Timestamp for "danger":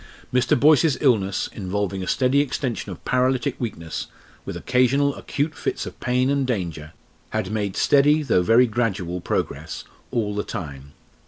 6.47-6.93